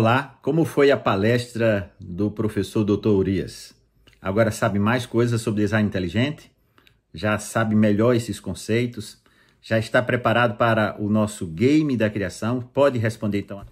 [0.00, 3.08] Olá, como foi a palestra do professor Dr.
[3.08, 3.74] Urias?
[4.22, 6.52] Agora sabe mais coisas sobre design inteligente?
[7.12, 9.20] Já sabe melhor esses conceitos?
[9.60, 12.60] Já está preparado para o nosso game da criação?
[12.60, 13.66] Pode responder então.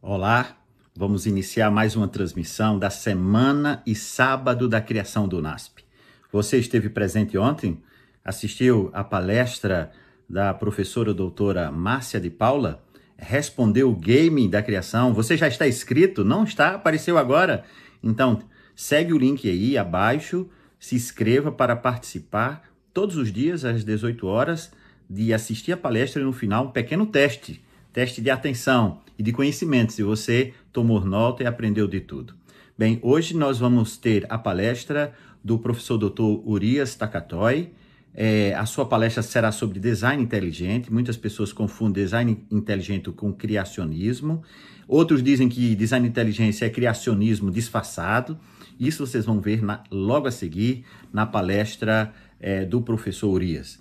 [0.00, 0.56] Olá,
[0.96, 5.84] vamos iniciar mais uma transmissão da semana e sábado da criação do NASP.
[6.32, 7.82] Você esteve presente ontem?
[8.24, 9.92] Assistiu a palestra
[10.26, 12.82] da professora doutora Márcia de Paula?
[13.18, 15.12] Respondeu o game da criação.
[15.12, 16.24] Você já está inscrito?
[16.24, 16.76] Não está?
[16.76, 17.64] Apareceu agora?
[18.02, 18.40] Então,
[18.76, 20.48] segue o link aí abaixo,
[20.78, 22.62] se inscreva para participar
[22.94, 24.70] todos os dias às 18 horas
[25.10, 29.32] de assistir a palestra e no final um pequeno teste, teste de atenção e de
[29.32, 32.34] conhecimento, se você tomou nota e aprendeu de tudo.
[32.76, 36.46] Bem, hoje nós vamos ter a palestra do professor Dr.
[36.46, 37.72] Urias Takatoy,
[38.20, 40.92] é, a sua palestra será sobre design inteligente.
[40.92, 44.42] Muitas pessoas confundem design inteligente com criacionismo.
[44.88, 48.36] Outros dizem que design inteligente é criacionismo disfarçado.
[48.76, 53.78] Isso vocês vão ver na, logo a seguir na palestra é, do professor Urias.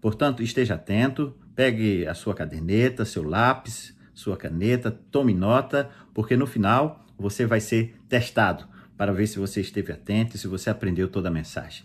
[0.00, 6.48] Portanto, esteja atento, pegue a sua caderneta, seu lápis, sua caneta, tome nota, porque no
[6.48, 8.64] final você vai ser testado
[8.96, 11.84] para ver se você esteve atento e se você aprendeu toda a mensagem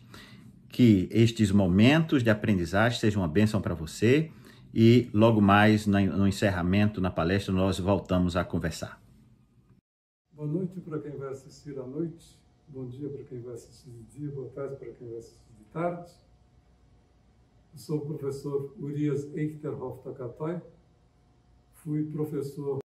[0.71, 4.31] que estes momentos de aprendizagem sejam uma bênção para você
[4.73, 9.01] e logo mais no encerramento, na palestra, nós voltamos a conversar.
[10.33, 14.03] Boa noite para quem vai assistir à noite, bom dia para quem vai assistir de
[14.17, 16.11] dia, boa tarde para quem vai assistir de tarde.
[17.73, 20.59] Eu sou o professor Urias Eichterhoff Takatoy,
[21.75, 22.80] fui professor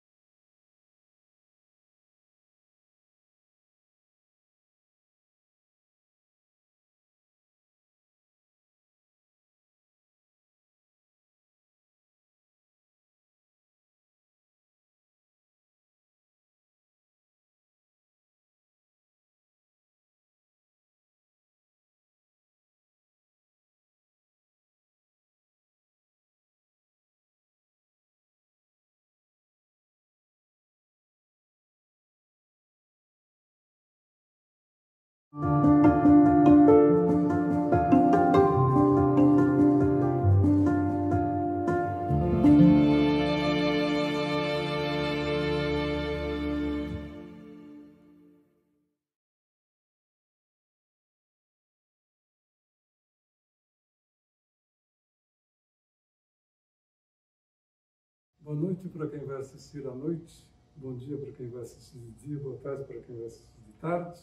[58.45, 62.11] Boa noite para quem vai assistir à noite, bom dia para quem vai assistir de
[62.27, 64.21] dia, boa tarde para quem vai assistir de tarde.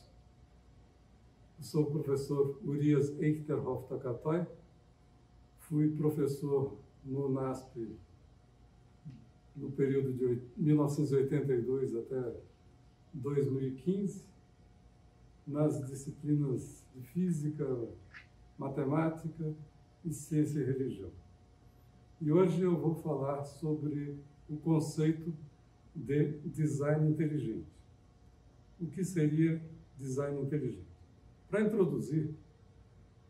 [1.59, 4.47] Eu sou o professor Urias Eichterhoff Takatoy,
[5.59, 7.97] fui professor no NASP
[9.57, 12.33] no período de 1982 até
[13.15, 14.23] 2015,
[15.49, 17.67] nas disciplinas de Física,
[18.57, 19.53] Matemática
[20.05, 21.22] e Ciência e Religião.
[22.25, 24.17] E hoje eu vou falar sobre
[24.49, 25.35] o conceito
[25.93, 27.67] de design inteligente.
[28.81, 29.61] O que seria
[29.99, 30.87] design inteligente?
[31.51, 32.33] Para introduzir,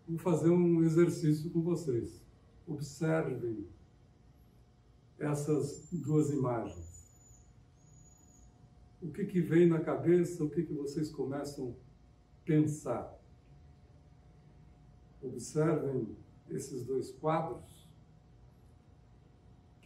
[0.07, 2.23] vou fazer um exercício com vocês.
[2.67, 3.67] Observem
[5.19, 7.47] essas duas imagens.
[9.01, 13.19] O que, que vem na cabeça, o que, que vocês começam a pensar?
[15.23, 16.15] Observem
[16.51, 17.82] esses dois quadros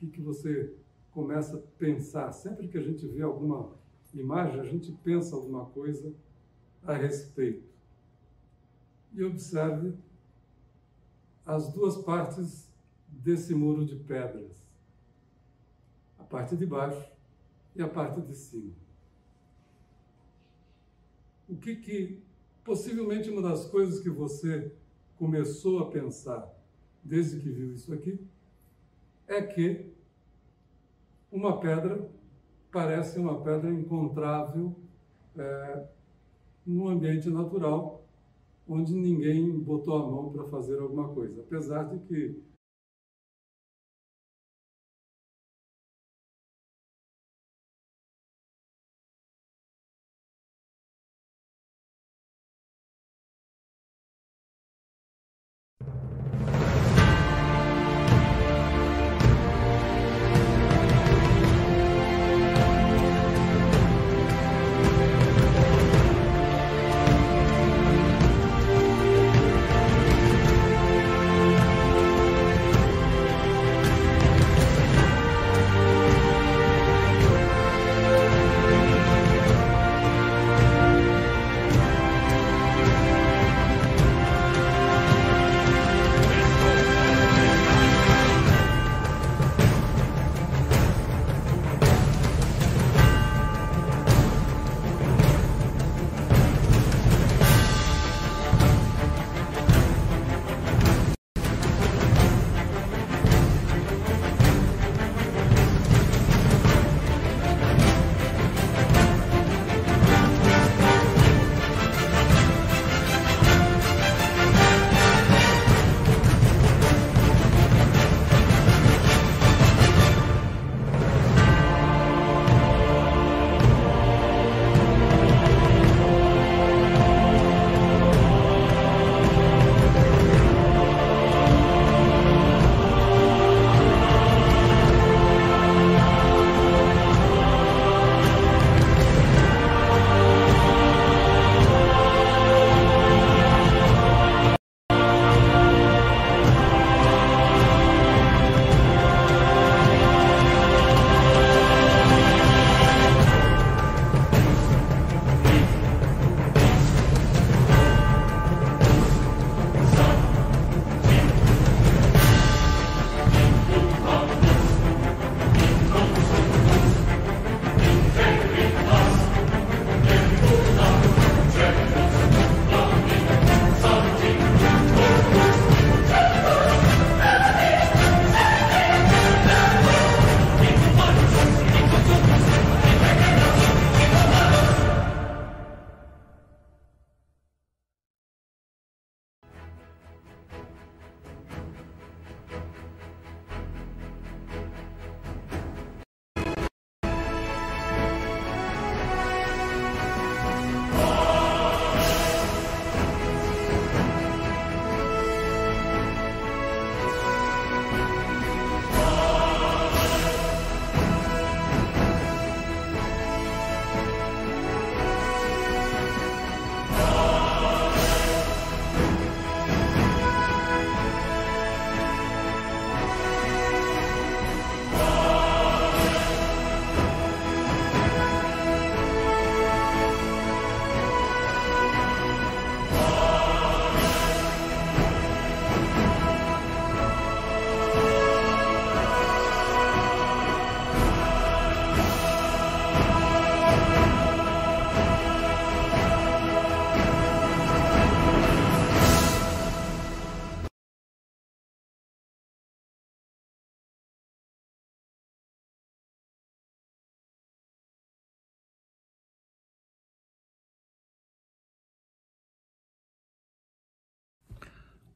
[0.07, 0.75] que, que você
[1.13, 2.33] começa a pensar?
[2.33, 3.73] Sempre que a gente vê alguma
[4.15, 6.13] imagem, a gente pensa alguma coisa
[6.83, 7.67] a respeito.
[9.13, 9.95] E observe
[11.45, 12.71] as duas partes
[13.09, 14.67] desse muro de pedras.
[16.19, 17.11] A parte de baixo
[17.75, 18.73] e a parte de cima.
[21.49, 22.23] O que que,
[22.65, 24.73] possivelmente uma das coisas que você
[25.17, 26.53] começou a pensar
[27.05, 28.19] desde que viu isso aqui,
[29.29, 29.96] é que
[31.31, 32.09] uma pedra
[32.73, 34.77] parece uma pedra encontrável
[35.37, 35.87] é,
[36.67, 38.05] no ambiente natural,
[38.69, 41.41] onde ninguém botou a mão para fazer alguma coisa.
[41.41, 42.43] Apesar de que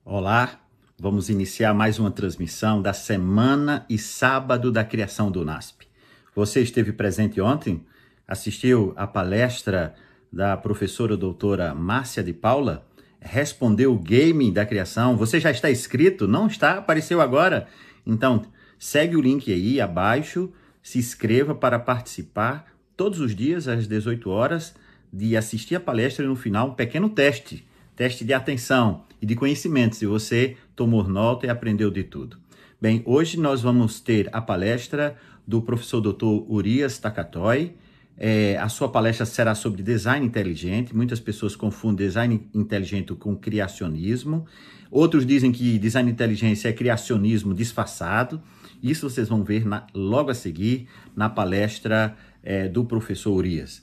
[0.03, 0.59] Olá,
[0.99, 5.87] vamos iniciar mais uma transmissão da semana e sábado da criação do NASP.
[6.35, 7.85] Você esteve presente ontem?
[8.27, 9.95] Assistiu a palestra
[10.33, 12.87] da professora doutora Márcia de Paula?
[13.21, 15.19] Respondeu o game da criação?
[15.19, 16.27] Você já está inscrito?
[16.27, 16.79] Não está?
[16.79, 17.69] Apareceu agora?
[18.07, 18.47] Então,
[18.79, 20.51] segue o link aí abaixo,
[20.83, 24.75] se inscreva para participar todos os dias às 18 horas
[25.13, 27.69] de assistir a palestra e no final um pequeno teste,
[28.01, 32.39] teste de atenção e de conhecimento, se você tomou nota e aprendeu de tudo.
[32.81, 36.51] Bem, hoje nós vamos ter a palestra do professor Dr.
[36.51, 37.75] Urias Takatoy.
[38.17, 40.97] É, a sua palestra será sobre design inteligente.
[40.97, 44.47] Muitas pessoas confundem design inteligente com criacionismo.
[44.91, 48.41] Outros dizem que design inteligente é criacionismo disfarçado.
[48.83, 53.83] Isso vocês vão ver na, logo a seguir na palestra é, do professor Urias.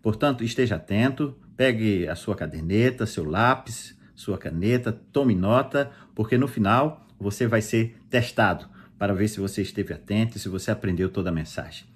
[0.00, 6.46] Portanto, esteja atento, pegue a sua caderneta, seu lápis, sua caneta, tome nota, porque no
[6.46, 11.30] final você vai ser testado para ver se você esteve atento, se você aprendeu toda
[11.30, 11.86] a mensagem.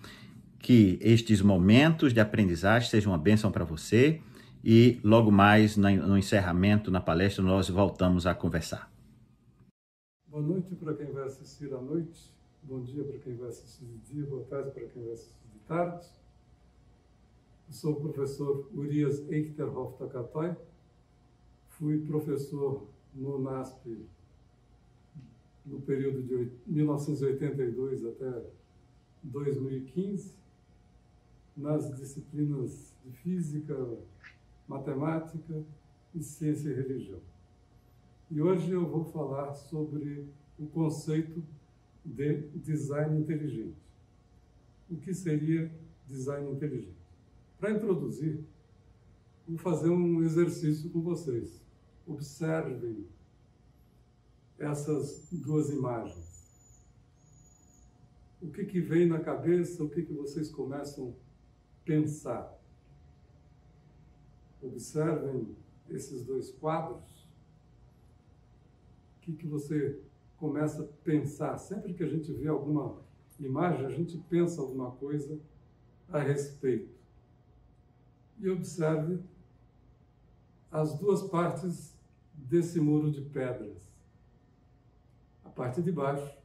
[0.58, 4.20] Que estes momentos de aprendizagem sejam uma bênção para você
[4.62, 8.90] e logo mais no encerramento, na palestra, nós voltamos a conversar.
[10.26, 12.30] Boa noite para quem vai assistir à noite,
[12.62, 15.58] bom dia para quem vai assistir de dia, boa tarde para quem vai assistir de
[15.66, 16.19] tarde.
[17.70, 20.56] Eu sou o professor Urias Eichterhoff Takatoy,
[21.68, 24.08] Fui professor no NASP
[25.64, 28.42] no período de 1982 até
[29.22, 30.34] 2015,
[31.56, 33.76] nas disciplinas de física,
[34.66, 35.62] matemática
[36.12, 37.20] e ciência e religião.
[38.32, 40.26] E hoje eu vou falar sobre
[40.58, 41.40] o conceito
[42.04, 43.78] de design inteligente.
[44.90, 45.70] O que seria
[46.08, 46.99] design inteligente?
[47.60, 48.42] Para introduzir,
[49.46, 51.62] vou fazer um exercício com vocês.
[52.06, 53.06] Observem
[54.58, 56.88] essas duas imagens.
[58.40, 62.58] O que, que vem na cabeça, o que, que vocês começam a pensar?
[64.62, 65.54] Observem
[65.90, 67.28] esses dois quadros.
[69.18, 70.00] O que, que você
[70.38, 71.58] começa a pensar?
[71.58, 73.02] Sempre que a gente vê alguma
[73.38, 75.38] imagem, a gente pensa alguma coisa
[76.08, 76.99] a respeito.
[78.40, 79.20] E observe
[80.70, 81.94] as duas partes
[82.32, 83.90] desse muro de pedras.
[85.44, 86.36] A parte de baixo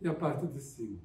[0.00, 0.98] e a parte de cima.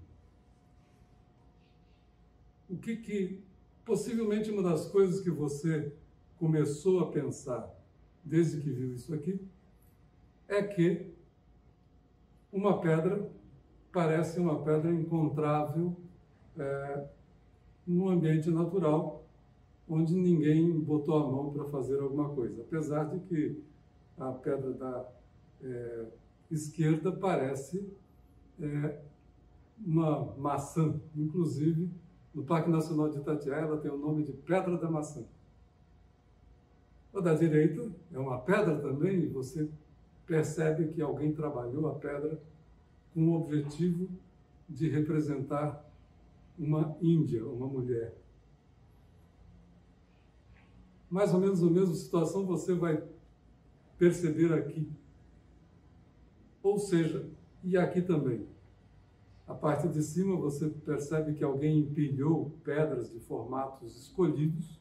[2.69, 3.43] O que que,
[3.85, 5.93] possivelmente uma das coisas que você
[6.37, 7.73] começou a pensar
[8.23, 9.39] desde que viu isso aqui,
[10.47, 11.13] é que
[12.51, 13.31] uma pedra
[13.91, 15.95] parece uma pedra encontrável
[16.57, 17.07] é,
[17.85, 19.14] no ambiente natural,
[19.87, 22.61] onde ninguém botou a mão para fazer alguma coisa.
[22.61, 23.61] Apesar de que
[24.17, 25.05] a pedra da
[25.63, 26.05] é,
[26.49, 27.87] esquerda parece
[28.59, 28.99] é,
[29.85, 30.99] uma maçã.
[31.15, 31.89] Inclusive,
[32.33, 35.23] no Parque Nacional de Itatiaia, ela tem o nome de Pedra da Maçã.
[37.13, 39.69] A da direita é uma pedra também, e você
[40.25, 42.37] percebe que alguém trabalhou a pedra
[43.13, 44.09] com o objetivo
[44.67, 45.85] de representar
[46.59, 48.13] uma índia, uma mulher.
[51.09, 53.03] Mais ou menos a mesma situação você vai
[53.97, 54.89] perceber aqui.
[56.61, 57.29] Ou seja,
[57.63, 58.45] e aqui também.
[59.47, 64.79] A parte de cima você percebe que alguém empilhou pedras de formatos escolhidos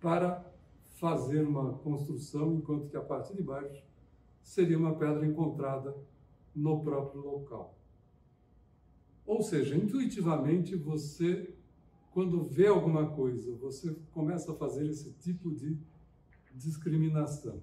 [0.00, 0.44] para
[0.94, 3.84] fazer uma construção, enquanto que a parte de baixo
[4.42, 5.94] seria uma pedra encontrada
[6.54, 7.74] no próprio local.
[9.26, 11.53] Ou seja, intuitivamente você,
[12.14, 15.76] quando vê alguma coisa, você começa a fazer esse tipo de
[16.54, 17.60] discriminação.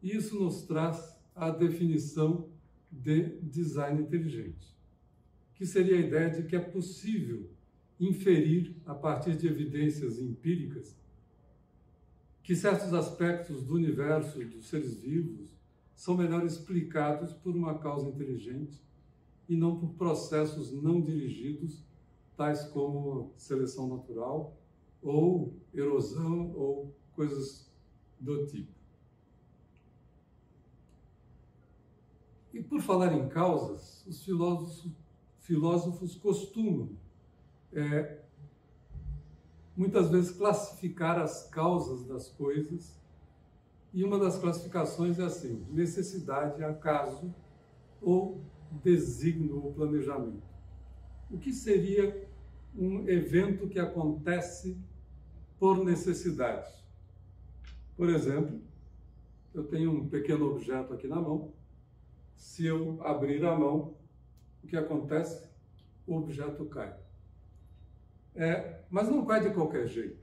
[0.00, 2.48] Isso nos traz a definição
[2.92, 4.72] de design inteligente,
[5.56, 7.50] que seria a ideia de que é possível
[7.98, 10.96] inferir, a partir de evidências empíricas,
[12.44, 15.50] que certos aspectos do universo e dos seres vivos
[15.96, 18.80] são melhor explicados por uma causa inteligente
[19.48, 21.84] e não por processos não dirigidos,
[22.36, 24.56] tais como seleção natural
[25.02, 27.70] ou erosão ou coisas
[28.18, 28.72] do tipo.
[32.52, 34.92] E por falar em causas, os filósofos,
[35.40, 36.90] filósofos costumam
[37.72, 38.20] é,
[39.76, 43.00] muitas vezes classificar as causas das coisas,
[43.92, 47.34] e uma das classificações é assim: necessidade, acaso
[48.00, 48.40] ou
[48.82, 50.51] desígnio ou planejamento.
[51.32, 52.28] O que seria
[52.76, 54.76] um evento que acontece
[55.58, 56.70] por necessidade?
[57.96, 58.60] Por exemplo,
[59.54, 61.52] eu tenho um pequeno objeto aqui na mão
[62.42, 63.94] se eu abrir a mão,
[64.62, 65.48] o que acontece?
[66.06, 66.94] O objeto cai.
[68.34, 70.20] É, mas não cai de qualquer jeito.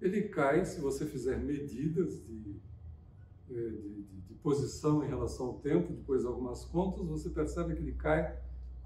[0.00, 2.56] Ele cai se você fizer medidas de,
[3.50, 7.82] é, de, de, de posição em relação ao tempo, depois algumas contas, você percebe que
[7.82, 8.38] ele cai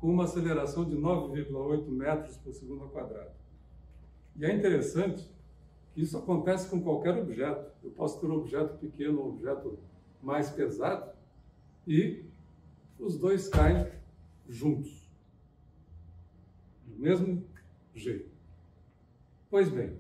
[0.03, 3.31] com uma aceleração de 9,8 metros por segundo ao quadrado.
[4.35, 5.31] E é interessante
[5.95, 7.71] que isso acontece com qualquer objeto.
[7.85, 9.79] Eu posso ter um objeto pequeno, um objeto
[10.21, 11.13] mais pesado,
[11.87, 12.25] e
[12.99, 13.93] os dois caem
[14.49, 15.09] juntos,
[16.85, 17.47] do mesmo
[17.95, 18.29] jeito.
[19.49, 19.97] Pois bem,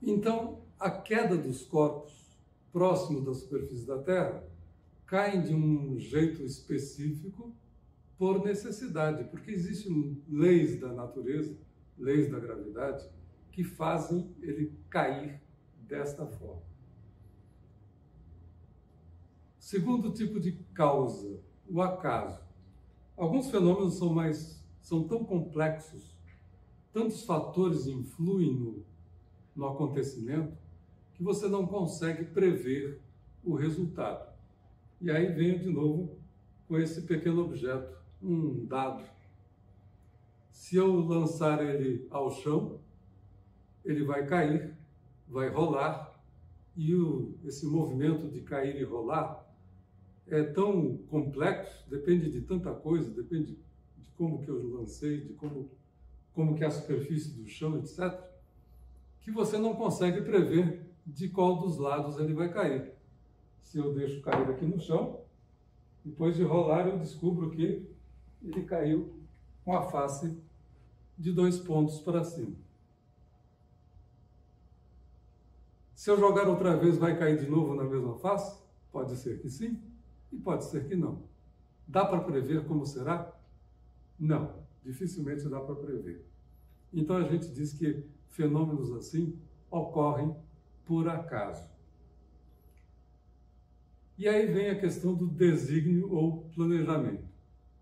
[0.00, 2.38] então a queda dos corpos
[2.72, 4.49] próximos da superfície da Terra
[5.10, 7.52] caem de um jeito específico
[8.16, 11.58] por necessidade, porque existem leis da natureza,
[11.98, 13.10] leis da gravidade,
[13.50, 15.42] que fazem ele cair
[15.80, 16.62] desta forma.
[19.58, 22.40] Segundo tipo de causa, o acaso.
[23.16, 26.16] Alguns fenômenos são mais são tão complexos,
[26.92, 28.84] tantos fatores influem no,
[29.56, 30.56] no acontecimento
[31.14, 33.02] que você não consegue prever
[33.42, 34.29] o resultado.
[35.00, 36.18] E aí venho de novo
[36.68, 39.02] com esse pequeno objeto, um dado.
[40.50, 42.78] Se eu lançar ele ao chão,
[43.82, 44.76] ele vai cair,
[45.26, 46.22] vai rolar,
[46.76, 49.42] e o, esse movimento de cair e rolar
[50.26, 53.56] é tão complexo, depende de tanta coisa, depende
[53.96, 55.70] de como que eu lancei, de como,
[56.34, 58.20] como que é a superfície do chão, etc.,
[59.20, 62.99] que você não consegue prever de qual dos lados ele vai cair
[63.62, 65.20] se eu deixo cair aqui no chão,
[66.04, 67.88] depois de rolar eu descubro que
[68.42, 69.14] ele caiu
[69.64, 70.36] com a face
[71.18, 72.56] de dois pontos para cima.
[75.94, 78.58] Se eu jogar outra vez, vai cair de novo na mesma face?
[78.90, 79.78] Pode ser que sim
[80.32, 81.22] e pode ser que não.
[81.86, 83.30] Dá para prever como será?
[84.18, 86.24] Não, dificilmente dá para prever.
[86.92, 89.38] Então a gente diz que fenômenos assim
[89.70, 90.34] ocorrem
[90.86, 91.70] por acaso.
[94.20, 97.24] E aí vem a questão do desígnio ou planejamento.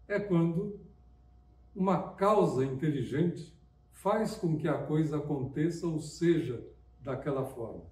[0.07, 0.79] É quando
[1.75, 3.53] uma causa inteligente
[3.91, 6.65] faz com que a coisa aconteça ou seja
[7.01, 7.83] daquela forma.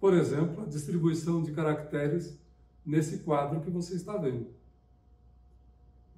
[0.00, 2.40] Por exemplo, a distribuição de caracteres
[2.84, 4.46] nesse quadro que você está vendo.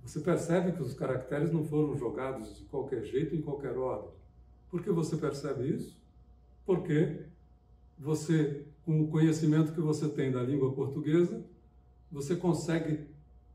[0.05, 4.13] Você percebe que os caracteres não foram jogados de qualquer jeito, em qualquer ordem.
[4.71, 6.01] Por que você percebe isso?
[6.65, 7.25] Porque
[7.99, 11.45] você com o conhecimento que você tem da língua portuguesa,
[12.11, 13.09] você consegue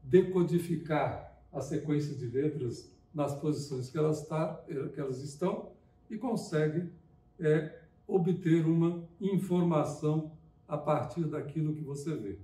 [0.03, 4.61] decodificar a sequência de letras nas posições que elas, tá,
[4.93, 5.71] que elas estão
[6.09, 6.91] e consegue
[7.39, 10.33] é, obter uma informação
[10.67, 12.37] a partir daquilo que você vê.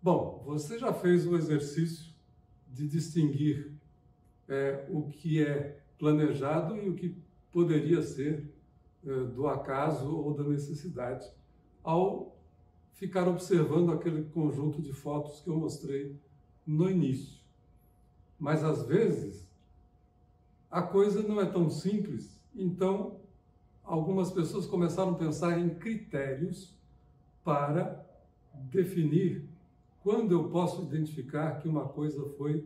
[0.00, 2.14] Bom, você já fez o exercício
[2.72, 3.72] de distinguir
[4.48, 7.16] é, o que é planejado e o que
[7.50, 8.55] poderia ser eh,
[9.06, 11.30] do acaso ou da necessidade
[11.82, 12.36] ao
[12.92, 16.16] ficar observando aquele conjunto de fotos que eu mostrei
[16.66, 17.38] no início.
[18.38, 19.46] Mas às vezes
[20.70, 23.20] a coisa não é tão simples, então
[23.84, 26.74] algumas pessoas começaram a pensar em critérios
[27.44, 28.04] para
[28.70, 29.48] definir
[30.02, 32.64] quando eu posso identificar que uma coisa foi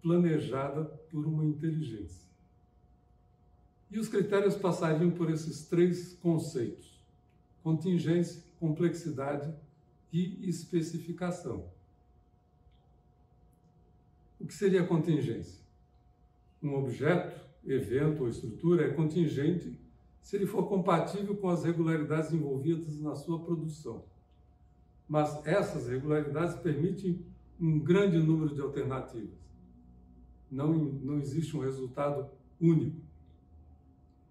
[0.00, 2.31] planejada por uma inteligência.
[3.92, 6.98] E os critérios passariam por esses três conceitos:
[7.62, 9.54] contingência, complexidade
[10.10, 11.66] e especificação.
[14.40, 15.60] O que seria contingência?
[16.62, 19.78] Um objeto, evento ou estrutura é contingente
[20.22, 24.04] se ele for compatível com as regularidades envolvidas na sua produção.
[25.06, 27.20] Mas essas regularidades permitem
[27.60, 29.38] um grande número de alternativas.
[30.50, 33.11] Não, não existe um resultado único.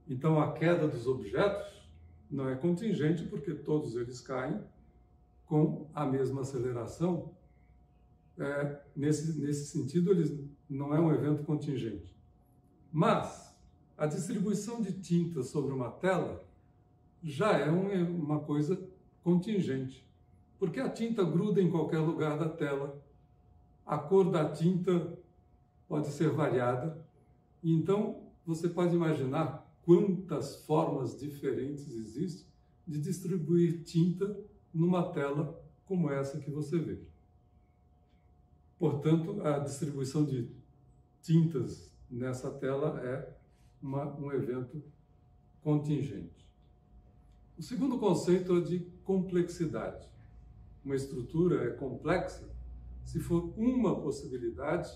[0.07, 1.81] Então, a queda dos objetos
[2.29, 4.59] não é contingente, porque todos eles caem
[5.45, 7.31] com a mesma aceleração.
[8.37, 10.37] É, nesse, nesse sentido, eles
[10.69, 12.15] não é um evento contingente.
[12.91, 13.55] Mas
[13.97, 16.43] a distribuição de tinta sobre uma tela
[17.21, 18.81] já é um, uma coisa
[19.23, 20.03] contingente,
[20.57, 22.99] porque a tinta gruda em qualquer lugar da tela,
[23.85, 25.17] a cor da tinta
[25.87, 26.97] pode ser variada,
[27.63, 32.45] então você pode imaginar quantas formas diferentes existem
[32.87, 34.37] de distribuir tinta
[34.73, 36.99] numa tela como essa que você vê.
[38.77, 40.49] Portanto, a distribuição de
[41.21, 43.37] tintas nessa tela é
[43.81, 44.81] uma, um evento
[45.61, 46.49] contingente.
[47.57, 50.09] O segundo conceito é de complexidade.
[50.83, 52.49] Uma estrutura é complexa
[53.03, 54.89] se for uma possibilidade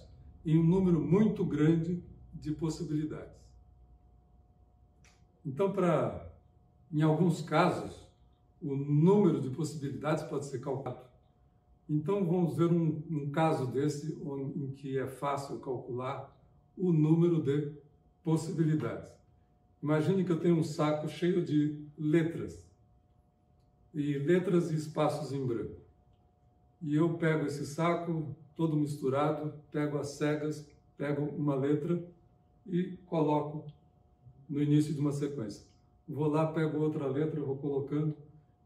[0.46, 3.45] em um número muito grande de possibilidades.
[5.46, 6.34] Então, para
[6.92, 8.08] em alguns casos,
[8.62, 11.06] o número de possibilidades pode ser calculado.
[11.88, 14.14] Então, vamos ver um, um caso desse
[14.56, 16.36] em que é fácil calcular
[16.76, 17.72] o número de
[18.24, 19.12] possibilidades.
[19.84, 22.66] Imagine que eu tenho um saco cheio de letras,
[23.94, 25.80] e letras e espaços em branco.
[26.82, 32.04] E eu pego esse saco, todo misturado, pego as cegas, pego uma letra
[32.66, 33.72] e coloco
[34.50, 35.66] no início de uma sequência.
[36.08, 38.16] Vou lá, pego outra letra, vou colocando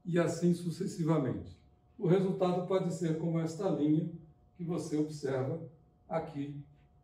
[0.06, 1.58] e assim sucessivamente.
[1.98, 4.10] O resultado pode ser como esta linha
[4.56, 5.62] que você observa
[6.08, 6.56] aqui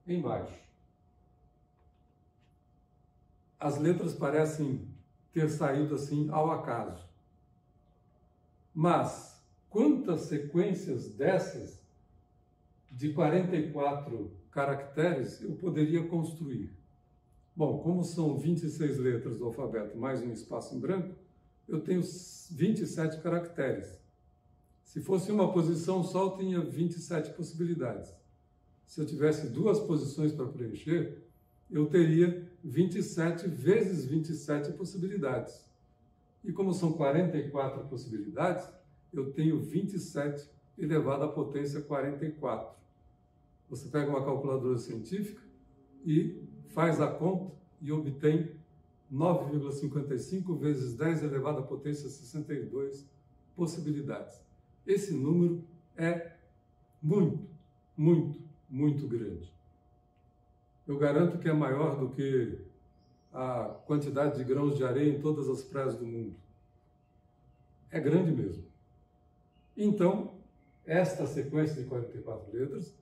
[0.08, 0.54] embaixo.
[3.60, 4.88] As letras parecem
[5.32, 7.06] ter saído assim ao acaso.
[8.74, 11.80] Mas quantas sequências dessas
[12.92, 16.75] de 44 caracteres eu poderia construir?
[17.56, 21.16] Bom, como são 26 letras do alfabeto mais um espaço em branco,
[21.66, 22.02] eu tenho
[22.52, 23.98] 27 caracteres.
[24.84, 28.14] Se fosse uma posição só, eu tinha 27 possibilidades.
[28.86, 31.24] Se eu tivesse duas posições para preencher,
[31.72, 35.64] eu teria 27 vezes 27 possibilidades.
[36.44, 38.68] E como são 44 possibilidades,
[39.14, 40.46] eu tenho 27
[40.78, 42.76] elevado à potência 44.
[43.70, 45.42] Você pega uma calculadora científica
[46.06, 47.52] e faz a conta
[47.82, 48.52] e obtém
[49.14, 53.06] 9,55 vezes 10 elevado à potência 62
[53.56, 54.42] possibilidades.
[54.86, 55.64] Esse número
[55.96, 56.32] é
[57.02, 57.48] muito,
[57.98, 59.54] muito, muito grande.
[60.88, 62.60] Eu garanto que é maior do que
[63.34, 66.36] a quantidade de grãos de areia em todas as praias do mundo.
[67.92, 68.64] É grande mesmo.
[69.76, 70.36] Então,
[70.86, 72.96] esta sequência de 44 letras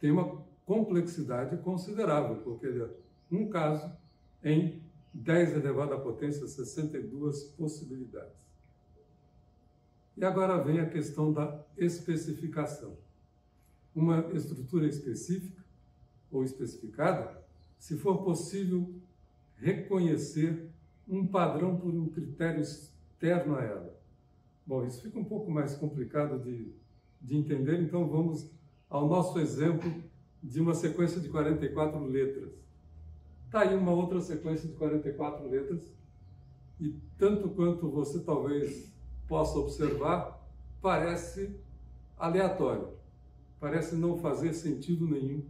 [0.00, 2.88] tem uma complexidade considerável, porque ele é
[3.30, 3.90] um caso
[4.42, 8.38] em 10 elevado à potência 62 possibilidades.
[10.16, 12.96] E agora vem a questão da especificação.
[13.94, 15.64] Uma estrutura específica
[16.30, 17.42] ou especificada,
[17.78, 18.92] se for possível
[19.56, 20.68] reconhecer
[21.08, 23.98] um padrão por um critério externo a ela.
[24.66, 26.72] Bom, isso fica um pouco mais complicado de,
[27.20, 28.50] de entender, então vamos
[28.90, 29.90] ao nosso exemplo
[30.42, 32.52] de uma sequência de 44 letras.
[33.48, 35.90] Está aí uma outra sequência de 44 letras,
[36.78, 38.92] e tanto quanto você talvez
[39.26, 40.46] possa observar,
[40.82, 41.58] parece
[42.18, 42.90] aleatório,
[43.58, 45.42] parece não fazer sentido nenhum.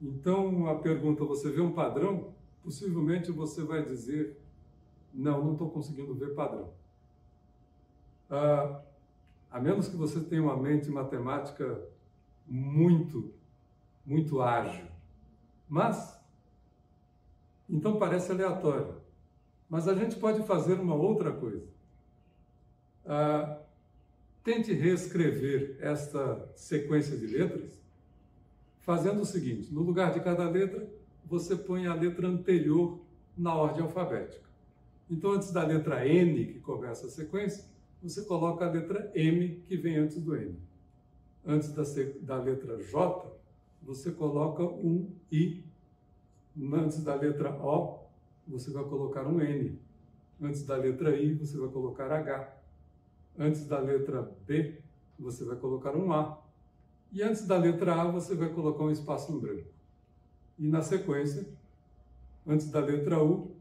[0.00, 2.32] Então, a pergunta: você vê um padrão?
[2.62, 4.40] Possivelmente você vai dizer:
[5.12, 6.70] não, não estou conseguindo ver padrão.
[8.30, 8.80] Ah,
[9.50, 11.82] a menos que você tenha uma mente matemática
[12.46, 13.34] muito,
[14.06, 14.86] muito ágil.
[15.68, 16.13] Mas,
[17.68, 18.96] então parece aleatório.
[19.68, 21.66] Mas a gente pode fazer uma outra coisa.
[23.06, 23.58] Ah,
[24.42, 27.84] tente reescrever esta sequência de letras
[28.84, 30.86] fazendo o seguinte: no lugar de cada letra,
[31.24, 33.00] você põe a letra anterior
[33.36, 34.44] na ordem alfabética.
[35.10, 37.64] Então, antes da letra N, que começa a sequência,
[38.02, 40.56] você coloca a letra M que vem antes do N.
[41.44, 41.82] Antes da,
[42.22, 43.32] da letra J,
[43.82, 45.64] você coloca um I.
[46.56, 48.04] Antes da letra O,
[48.46, 49.78] você vai colocar um N.
[50.40, 52.56] Antes da letra I, você vai colocar H.
[53.38, 54.80] Antes da letra B,
[55.18, 56.40] você vai colocar um A.
[57.10, 59.68] E antes da letra A, você vai colocar um espaço em branco.
[60.58, 61.48] E na sequência,
[62.46, 63.56] antes da letra U,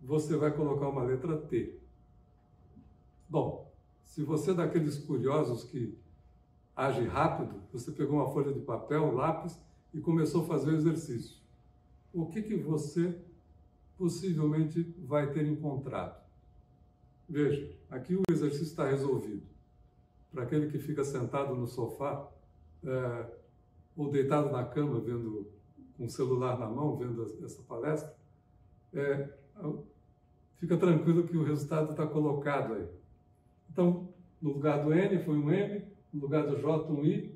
[0.00, 1.78] você vai colocar uma letra T.
[3.28, 3.70] Bom,
[4.04, 5.98] se você é daqueles curiosos que
[6.76, 9.58] age rápido, você pegou uma folha de papel, um lápis
[9.92, 11.41] e começou a fazer o exercício.
[12.12, 13.18] O que, que você
[13.96, 16.20] possivelmente vai ter encontrado?
[17.28, 19.42] Veja, aqui o exercício está resolvido.
[20.30, 22.28] Para aquele que fica sentado no sofá
[22.84, 23.26] é,
[23.96, 25.46] ou deitado na cama vendo
[25.96, 28.14] com o celular na mão, vendo essa palestra,
[28.92, 29.28] é,
[30.56, 32.86] fica tranquilo que o resultado está colocado aí.
[33.70, 34.08] Então,
[34.40, 37.34] no lugar do N foi um M, no lugar do J um I.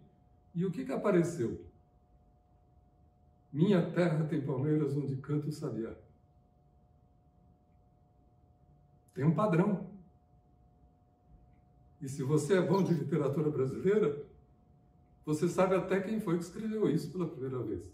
[0.54, 1.65] E o que, que apareceu?
[3.56, 5.94] Minha terra tem palmeiras onde canta o sabiá.
[9.14, 9.86] Tem um padrão.
[12.02, 14.22] E se você é bom de literatura brasileira,
[15.24, 17.90] você sabe até quem foi que escreveu isso pela primeira vez.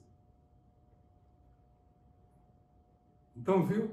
[3.37, 3.93] Então, viu?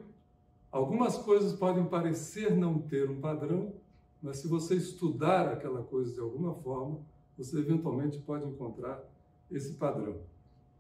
[0.72, 3.76] Algumas coisas podem parecer não ter um padrão,
[4.24, 7.00] mas se você estudar aquela coisa de alguma forma,
[7.38, 9.08] você eventualmente pode encontrar
[9.52, 10.20] esse padrão.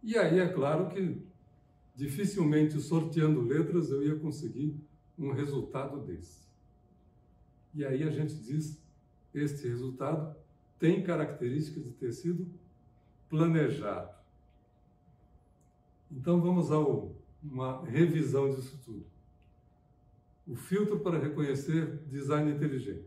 [0.02, 1.22] E aí é claro que
[1.96, 4.76] dificilmente sorteando letras eu ia conseguir
[5.18, 6.48] um resultado desse.
[7.74, 8.82] E aí a gente diz,
[9.34, 10.36] este resultado
[10.80, 12.48] tem características de ter sido
[13.30, 14.10] planejado.
[16.12, 16.80] Então vamos a
[17.44, 19.06] uma revisão disso tudo.
[20.48, 23.06] O filtro para reconhecer design inteligente.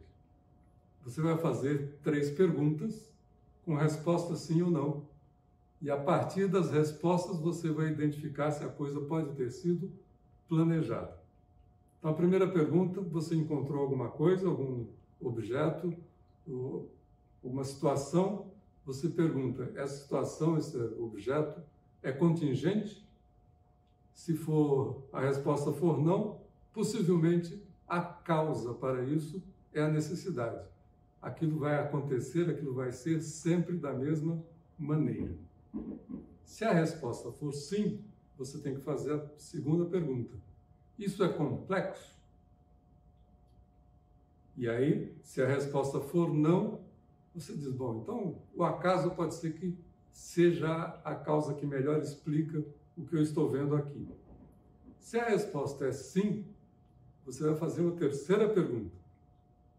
[1.05, 3.11] Você vai fazer três perguntas
[3.65, 5.12] com resposta sim ou não.
[5.83, 9.91] E a partir das respostas você vai identificar se a coisa pode ter sido
[10.49, 11.21] planejada.
[11.99, 14.87] Então, a primeira pergunta: você encontrou alguma coisa, algum
[15.21, 15.93] objeto,
[17.43, 18.47] alguma situação?
[18.87, 21.61] Você pergunta: essa situação, esse objeto
[22.01, 23.05] é contingente?
[24.15, 26.39] Se for a resposta for não,
[26.73, 29.43] possivelmente a causa para isso
[29.75, 30.65] é a necessidade.
[31.21, 34.41] Aquilo vai acontecer, aquilo vai ser sempre da mesma
[34.79, 35.35] maneira.
[36.45, 38.05] Se a resposta for sim,
[38.37, 40.37] você tem que fazer a segunda pergunta
[40.99, 42.15] isso é complexo?
[44.57, 46.81] E aí, se a resposta for não,
[47.35, 49.77] você diz: bom, então o acaso pode ser que
[50.11, 52.63] seja a causa que melhor explica
[52.97, 54.07] o que eu estou vendo aqui.
[55.01, 56.45] Se a resposta é sim,
[57.25, 58.95] você vai fazer uma terceira pergunta: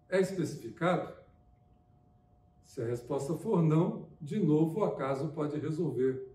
[0.10, 1.14] é especificado?
[2.66, 6.34] Se a resposta for não, de novo o acaso pode resolver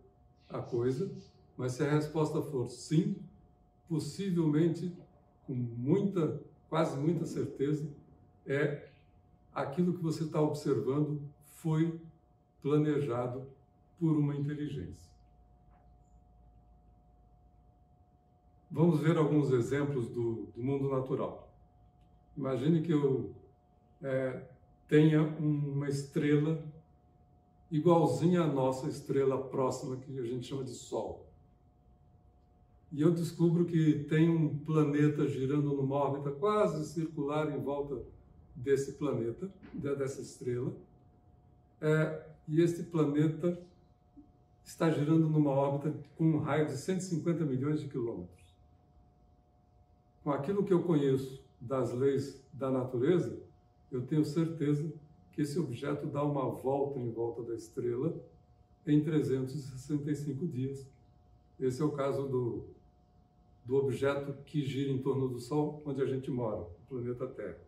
[0.49, 1.11] a coisa,
[1.57, 3.17] mas se a resposta for sim,
[3.89, 4.95] possivelmente,
[5.47, 7.89] com muita, quase muita certeza,
[8.47, 8.91] é
[9.55, 11.21] aquilo que você está observando
[11.57, 11.99] foi
[12.61, 13.49] planejado
[13.99, 15.09] por uma inteligência.
[18.71, 21.51] Vamos ver alguns exemplos do, do mundo natural.
[22.37, 23.35] Imagine que eu
[24.03, 24.43] é,
[24.87, 26.63] tenha uma estrela
[27.71, 31.29] igualzinha à nossa estrela próxima, que a gente chama de Sol
[32.91, 38.03] e eu descubro que tem um planeta girando numa órbita quase circular em volta
[38.57, 40.73] desse planeta, dessa estrela,
[41.81, 43.61] é, e este planeta
[44.65, 48.57] está girando numa órbita com um raio de 150 milhões de quilômetros.
[50.25, 53.39] Com aquilo que eu conheço das leis da natureza,
[53.93, 54.91] eu tenho certeza
[55.39, 58.13] que esse objeto dá uma volta em volta da estrela
[58.85, 60.85] em 365 dias.
[61.61, 62.65] Esse é o caso do
[63.65, 67.59] do objeto que gira em torno do Sol, onde a gente mora, o planeta Terra.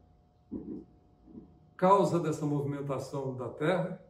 [1.77, 4.03] Causa dessa movimentação da Terra,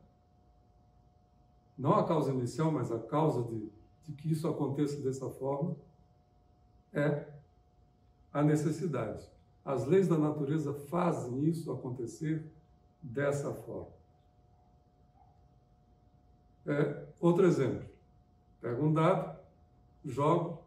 [1.76, 3.68] não a causa inicial, mas a causa de,
[4.04, 5.76] de que isso aconteça dessa forma,
[6.94, 7.26] é
[8.32, 9.28] a necessidade.
[9.62, 12.42] As leis da natureza fazem isso acontecer
[13.02, 14.00] dessa forma.
[16.66, 17.88] É, outro exemplo.
[18.60, 19.38] Pego um dado,
[20.04, 20.62] jogo,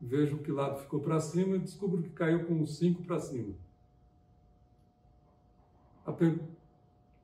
[0.00, 3.54] vejo que lado ficou para cima e descubro que caiu com 5 para cima.
[6.06, 6.40] A, per...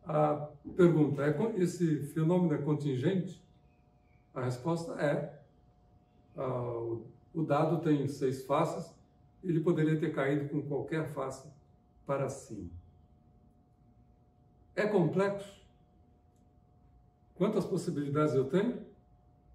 [0.05, 3.43] a pergunta é: esse fenômeno é contingente?
[4.35, 5.41] A resposta é:
[6.37, 7.03] uh,
[7.35, 8.95] o dado tem seis faces,
[9.43, 11.49] ele poderia ter caído com qualquer face
[12.07, 12.71] para cima.
[14.77, 15.57] É complexo?
[17.35, 18.85] Quantas possibilidades eu tenho?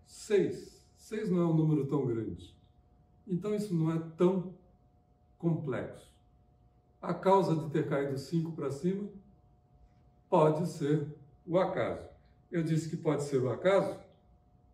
[0.05, 0.83] Seis.
[0.97, 2.55] Seis não é um número tão grande.
[3.27, 4.55] Então isso não é tão
[5.37, 6.11] complexo.
[6.99, 9.07] A causa de ter caído 5 para cima
[10.27, 11.07] pode ser
[11.45, 12.09] o acaso.
[12.51, 13.99] Eu disse que pode ser o acaso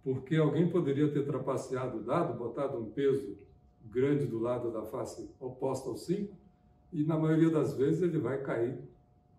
[0.04, 3.38] porque alguém poderia ter trapaceado o dado, botado um peso
[3.84, 6.34] grande do lado da face oposta ao 5
[6.94, 8.78] e na maioria das vezes ele vai cair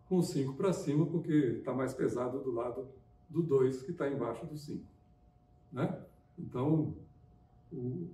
[0.09, 2.89] com 5 para cima porque está mais pesado do lado
[3.29, 4.85] do 2 que está embaixo do 5.
[5.73, 6.03] Né?
[6.39, 6.95] Então,
[7.73, 8.09] o,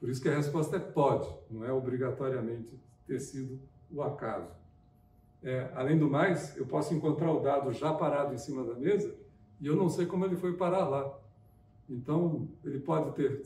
[0.00, 3.60] por isso que a resposta é pode, não é obrigatoriamente ter sido
[3.92, 4.50] o acaso.
[5.42, 9.14] É, além do mais, eu posso encontrar o dado já parado em cima da mesa
[9.60, 11.18] e eu não sei como ele foi parar lá.
[11.88, 13.42] Então, ele pode ter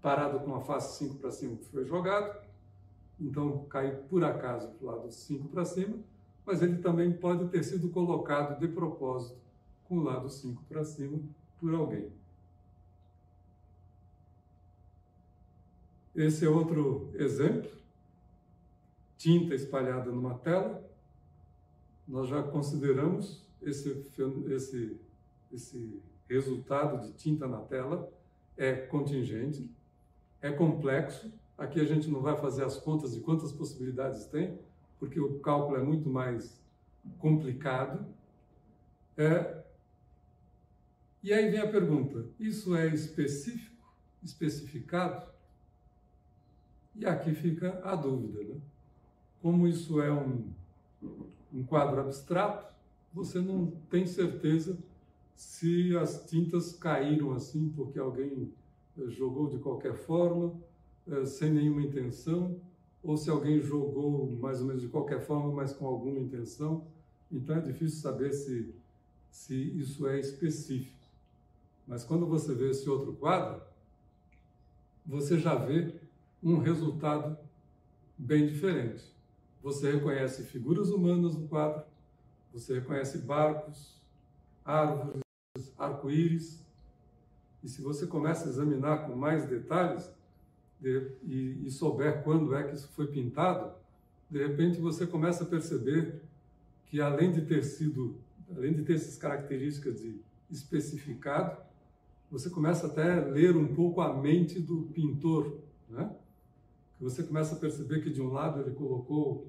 [0.00, 2.40] parado com a face 5 para cima que foi jogado,
[3.20, 5.98] então caiu por acaso para o lado 5 para cima,
[6.50, 9.38] mas ele também pode ter sido colocado de propósito
[9.84, 11.20] com o lado 5 para cima
[11.60, 12.10] por alguém.
[16.12, 17.70] Esse é outro exemplo.
[19.16, 20.84] Tinta espalhada numa tela.
[22.06, 24.04] Nós já consideramos esse,
[24.48, 25.00] esse,
[25.52, 28.12] esse resultado de tinta na tela
[28.56, 29.70] é contingente,
[30.42, 31.32] é complexo.
[31.56, 34.58] Aqui a gente não vai fazer as contas de quantas possibilidades tem,
[35.00, 36.60] porque o cálculo é muito mais
[37.18, 38.06] complicado.
[39.16, 39.64] É...
[41.22, 43.82] E aí vem a pergunta: isso é específico,
[44.22, 45.28] especificado?
[46.94, 48.60] E aqui fica a dúvida, né?
[49.40, 50.52] Como isso é um,
[51.52, 52.74] um quadro abstrato,
[53.12, 54.78] você não tem certeza
[55.34, 58.52] se as tintas caíram assim porque alguém
[58.98, 60.52] eh, jogou de qualquer forma,
[61.08, 62.60] eh, sem nenhuma intenção,
[63.02, 66.86] ou se alguém jogou mais ou menos de qualquer forma, mas com alguma intenção.
[67.30, 68.74] Então é difícil saber se,
[69.30, 70.98] se isso é específico.
[71.86, 73.62] Mas quando você vê esse outro quadro,
[75.04, 75.94] você já vê
[76.42, 77.36] um resultado
[78.16, 79.04] bem diferente.
[79.62, 81.84] Você reconhece figuras humanas no quadro,
[82.52, 84.00] você reconhece barcos,
[84.64, 85.20] árvores,
[85.76, 86.64] arco-íris.
[87.62, 90.10] E se você começa a examinar com mais detalhes
[90.82, 93.72] e, e souber quando é que isso foi pintado,
[94.30, 96.20] de repente você começa a perceber
[96.86, 98.16] que além de ter sido,
[98.54, 100.20] além de ter essas características de
[100.50, 101.56] especificado,
[102.30, 105.58] você começa até a ler um pouco a mente do pintor,
[105.88, 106.10] né?
[107.00, 109.48] Você começa a perceber que de um lado ele colocou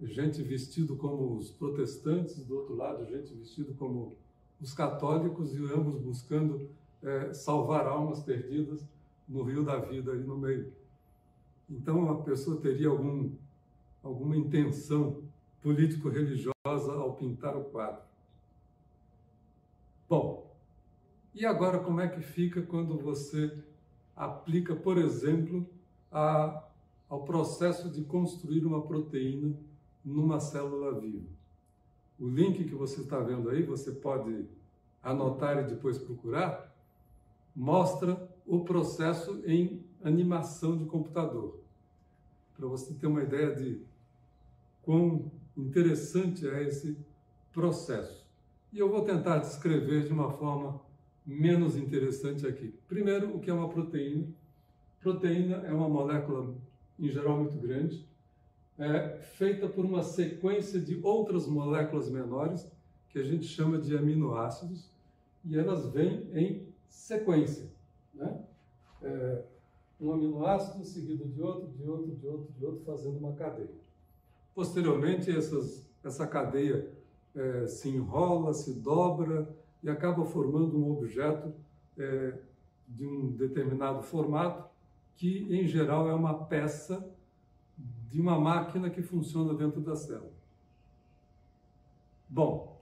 [0.00, 4.14] gente vestido como os protestantes, do outro lado gente vestido como
[4.60, 6.68] os católicos e ambos buscando
[7.02, 8.84] é, salvar almas perdidas
[9.30, 10.72] no rio da vida ali no meio.
[11.70, 13.30] Então a pessoa teria algum,
[14.02, 15.22] alguma intenção
[15.62, 18.02] político-religiosa ao pintar o quadro.
[20.08, 20.50] Bom,
[21.32, 23.56] e agora como é que fica quando você
[24.16, 25.64] aplica, por exemplo,
[26.10, 26.64] a,
[27.08, 29.54] ao processo de construir uma proteína
[30.04, 31.28] numa célula viva?
[32.18, 34.44] O link que você está vendo aí, você pode
[35.02, 36.74] anotar e depois procurar,
[37.54, 41.60] mostra o processo em animação de computador.
[42.56, 43.80] Para você ter uma ideia de
[44.82, 46.98] quão interessante é esse
[47.52, 48.26] processo.
[48.72, 50.80] E eu vou tentar descrever de uma forma
[51.24, 52.74] menos interessante aqui.
[52.88, 54.26] Primeiro, o que é uma proteína?
[55.00, 56.52] Proteína é uma molécula,
[56.98, 58.04] em geral, muito grande,
[58.76, 62.68] é feita por uma sequência de outras moléculas menores
[63.10, 64.90] que a gente chama de aminoácidos
[65.44, 67.70] e elas vêm em sequência,
[68.14, 68.44] né?
[69.02, 69.42] É,
[70.00, 73.68] um aminoácido seguido de outro, de outro, de outro, de outro, fazendo uma cadeia.
[74.54, 76.90] Posteriormente, essas, essa cadeia
[77.34, 79.48] é, se enrola, se dobra
[79.82, 81.52] e acaba formando um objeto
[81.98, 82.34] é,
[82.88, 84.68] de um determinado formato,
[85.16, 87.06] que em geral é uma peça
[88.10, 90.32] de uma máquina que funciona dentro da célula.
[92.28, 92.80] Bom,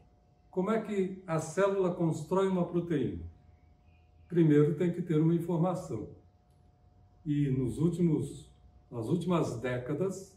[0.51, 3.23] como é que a célula constrói uma proteína?
[4.29, 6.09] Primeiro tem que ter uma informação.
[7.25, 8.49] E nos últimos,
[8.91, 10.37] nas últimas décadas,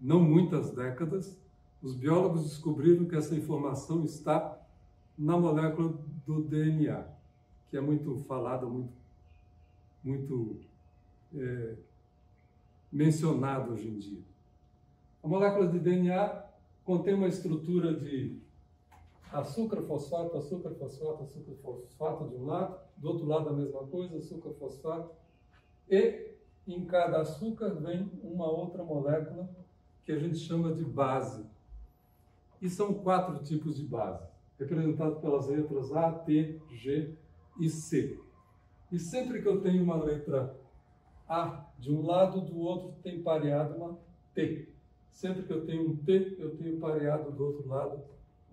[0.00, 1.36] não muitas décadas,
[1.82, 4.58] os biólogos descobriram que essa informação está
[5.16, 5.94] na molécula
[6.26, 7.04] do DNA,
[7.70, 8.92] que é muito falada, muito,
[10.02, 10.60] muito
[11.34, 11.74] é,
[12.90, 14.22] mencionado hoje em dia.
[15.22, 16.44] A molécula de DNA
[16.84, 18.38] contém uma estrutura de
[19.32, 24.16] açúcar, fosfato, açúcar, fosfato, açúcar, fosfato de um lado, do outro lado a mesma coisa,
[24.16, 25.10] açúcar, fosfato,
[25.88, 26.34] e
[26.66, 29.48] em cada açúcar vem uma outra molécula
[30.04, 31.44] que a gente chama de base.
[32.60, 34.26] E são quatro tipos de base,
[34.58, 37.14] representados pelas letras A, T, G
[37.60, 38.18] e C.
[38.90, 40.56] E sempre que eu tenho uma letra
[41.28, 43.98] a de um lado, do outro tem pareado uma
[44.34, 44.68] T.
[45.10, 48.02] Sempre que eu tenho um T, eu tenho pareado do outro lado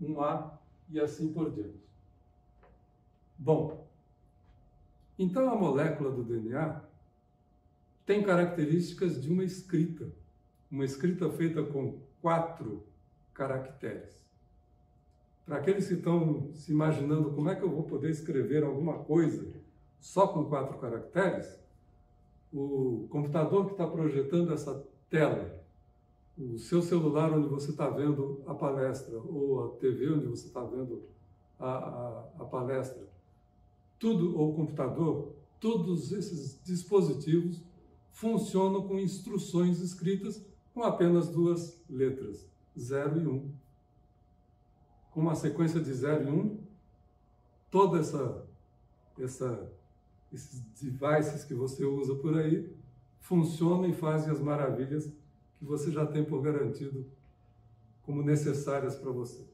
[0.02, 1.80] um A e assim por diante.
[3.38, 3.88] Bom,
[5.22, 6.82] então a molécula do DNA
[8.05, 10.11] tem características de uma escrita,
[10.69, 12.84] uma escrita feita com quatro
[13.34, 14.22] caracteres.
[15.45, 19.47] Para aqueles que estão se imaginando como é que eu vou poder escrever alguma coisa
[19.99, 21.59] só com quatro caracteres,
[22.51, 25.61] o computador que está projetando essa tela,
[26.38, 30.63] o seu celular onde você está vendo a palestra, ou a TV onde você está
[30.63, 31.03] vendo
[31.59, 33.11] a, a, a palestra,
[34.02, 37.64] tudo, ou computador, todos esses dispositivos
[38.10, 40.43] funcionam com instruções escritas
[40.74, 43.32] com apenas duas letras, 0 e 1.
[43.32, 43.52] Um.
[45.12, 46.64] Com uma sequência de 0 e 1, um,
[47.70, 48.47] toda essa,
[49.20, 49.72] essa
[50.34, 52.76] esses devices que você usa por aí
[53.20, 55.06] funcionam e fazem as maravilhas
[55.60, 57.06] que você já tem por garantido
[58.02, 59.45] como necessárias para você.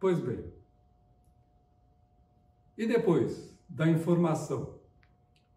[0.00, 0.50] Pois bem,
[2.78, 4.78] e depois da informação?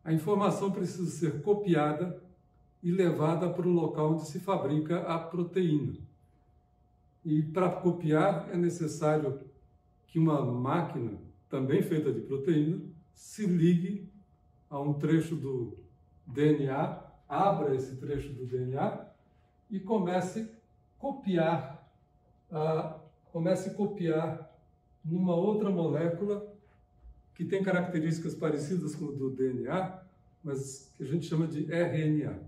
[0.04, 2.20] A informação precisa ser copiada
[2.82, 5.94] e levada para o local onde se fabrica a proteína.
[7.24, 9.40] E para copiar é necessário
[10.08, 12.82] que uma máquina, também feita de proteína,
[13.14, 14.10] se ligue
[14.68, 15.78] a um trecho do
[16.26, 17.00] DNA,
[17.30, 19.06] abra esse trecho do DNA
[19.70, 20.50] e comece
[20.98, 21.88] copiar,
[23.32, 24.52] comece a copiar
[25.06, 26.51] numa outra molécula
[27.36, 30.00] que tem características parecidas com o do DNA,
[30.44, 32.40] mas que a gente chama de RNA.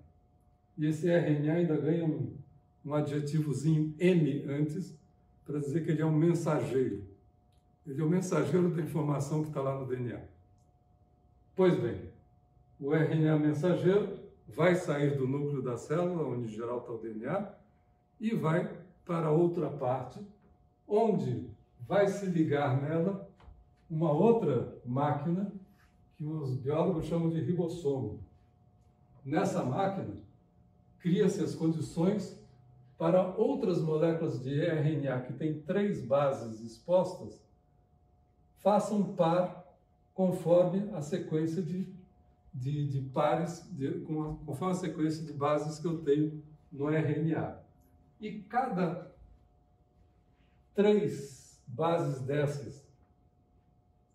[0.78, 2.34] E esse RNA ainda ganha um,
[2.86, 4.94] um adjetivozinho M antes,
[5.46, 7.04] para dizer que ele é um mensageiro.
[7.86, 10.22] Ele é o mensageiro da informação que está lá no DNA.
[11.56, 12.02] Pois bem,
[12.80, 17.54] o RNA mensageiro vai sair do núcleo da célula, onde em geral está o DNA,
[18.20, 18.70] e vai
[19.06, 20.20] para outra parte,
[20.88, 21.48] onde
[21.82, 23.30] vai se ligar nela
[23.94, 25.54] uma outra máquina
[26.16, 28.20] que os biólogos chamam de ribossomo.
[29.24, 30.16] Nessa máquina,
[31.00, 32.42] cria-se as condições
[32.98, 37.40] para outras moléculas de RNA que têm três bases expostas
[38.58, 39.64] façam par
[40.14, 41.94] conforme a sequência de,
[42.54, 44.00] de, de pares, de,
[44.46, 46.42] conforme a sequência de bases que eu tenho
[46.72, 47.60] no RNA.
[48.22, 49.12] E cada
[50.74, 52.84] três bases dessas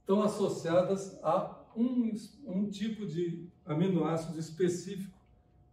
[0.09, 2.11] estão associadas a um,
[2.46, 5.14] um tipo de aminoácido específico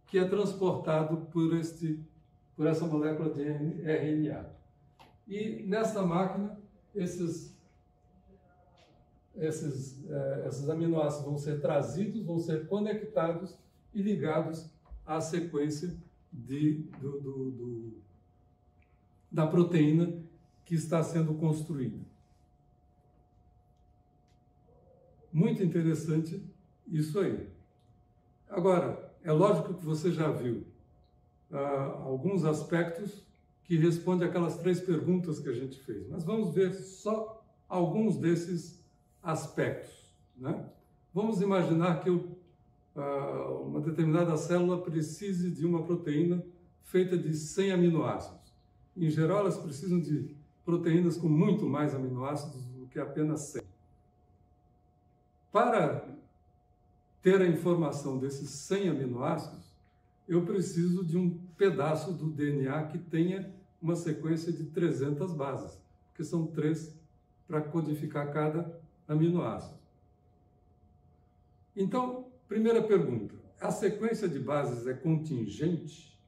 [0.06, 1.98] que é transportado por, este,
[2.54, 4.46] por essa molécula de RNA.
[5.26, 6.60] E nessa máquina,
[6.94, 7.56] esses,
[9.36, 13.56] esses, eh, esses aminoácidos vão ser trazidos, vão ser conectados
[13.94, 14.70] e ligados
[15.06, 15.96] à sequência
[16.30, 17.92] de, do, do, do,
[19.32, 20.14] da proteína
[20.66, 22.05] que está sendo construída.
[25.36, 26.42] Muito interessante
[26.88, 27.46] isso aí.
[28.48, 30.64] Agora, é lógico que você já viu
[31.52, 33.22] ah, alguns aspectos
[33.64, 38.82] que respondem aquelas três perguntas que a gente fez, mas vamos ver só alguns desses
[39.22, 40.10] aspectos.
[40.38, 40.64] Né?
[41.12, 42.34] Vamos imaginar que eu,
[42.96, 46.42] ah, uma determinada célula precise de uma proteína
[46.84, 48.54] feita de 100 aminoácidos.
[48.96, 50.34] Em geral, elas precisam de
[50.64, 53.65] proteínas com muito mais aminoácidos do que apenas 100.
[55.56, 56.06] Para
[57.22, 59.64] ter a informação desses 100 aminoácidos,
[60.28, 63.50] eu preciso de um pedaço do DNA que tenha
[63.80, 66.94] uma sequência de 300 bases, porque são três
[67.48, 68.78] para codificar cada
[69.08, 69.78] aminoácido.
[71.74, 76.20] Então, primeira pergunta: a sequência de bases é contingente?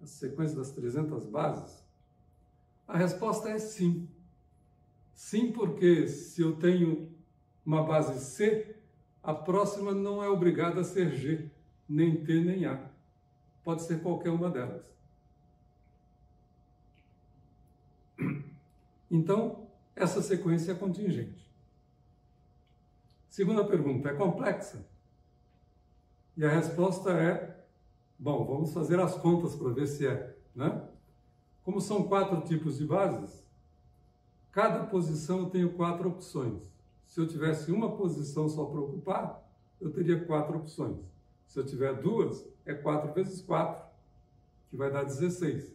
[0.00, 1.82] A sequência das 300 bases?
[2.86, 4.08] A resposta é sim.
[5.12, 7.10] Sim, porque se eu tenho
[7.66, 8.75] uma base C,
[9.26, 11.50] a próxima não é obrigada a ser G,
[11.88, 12.80] nem T, nem A.
[13.64, 14.86] Pode ser qualquer uma delas.
[19.10, 19.66] Então,
[19.96, 21.44] essa sequência é contingente.
[23.28, 24.86] Segunda pergunta, é complexa?
[26.36, 27.64] E a resposta é:
[28.16, 30.36] bom, vamos fazer as contas para ver se é.
[30.54, 30.88] Né?
[31.64, 33.44] Como são quatro tipos de bases,
[34.52, 36.75] cada posição tenho quatro opções.
[37.06, 39.42] Se eu tivesse uma posição só para ocupar,
[39.80, 40.98] eu teria quatro opções.
[41.46, 43.84] Se eu tiver duas, é 4 vezes 4,
[44.68, 45.72] que vai dar 16.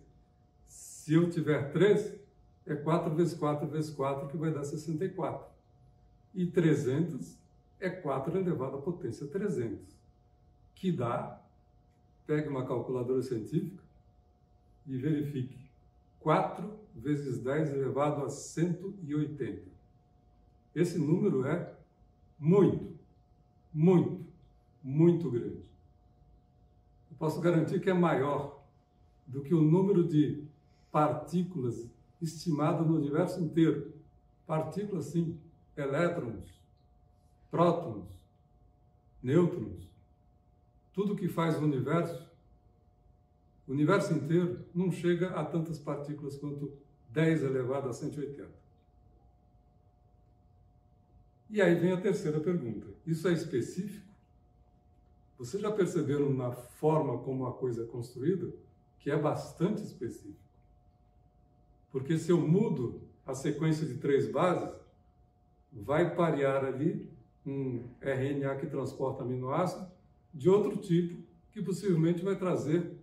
[0.68, 2.20] Se eu tiver três,
[2.66, 5.50] é 4 vezes 4 vezes 4, que vai dar 64.
[6.34, 7.38] E 300
[7.80, 9.80] é 4 elevado à potência 300,
[10.76, 11.42] que dá,
[12.28, 13.84] pegue uma calculadora científica
[14.86, 15.58] e verifique,
[16.20, 19.71] 4 vezes 10 elevado a 180.
[20.74, 21.74] Esse número é
[22.40, 22.96] muito,
[23.74, 24.26] muito,
[24.82, 25.70] muito grande.
[27.10, 28.64] Eu posso garantir que é maior
[29.28, 30.44] do que o número de
[30.92, 31.88] partículas
[32.22, 33.94] estimado no universo inteiro.
[34.48, 35.38] Partículas, sim,
[35.76, 36.62] elétrons,
[37.50, 38.06] prótons,
[39.22, 39.90] nêutrons,
[40.94, 42.30] tudo que faz o universo,
[43.68, 46.74] o universo inteiro não chega a tantas partículas quanto
[47.10, 48.61] 10 elevado a 180.
[51.52, 54.08] E aí vem a terceira pergunta: isso é específico?
[55.38, 58.54] Vocês já perceberam na forma como a coisa é construída
[59.00, 60.40] que é bastante específico?
[61.92, 64.74] Porque se eu mudo a sequência de três bases,
[65.74, 67.10] vai parear ali
[67.46, 69.92] um RNA que transporta aminoácido
[70.34, 71.22] de outro tipo,
[71.52, 72.94] que possivelmente vai trazer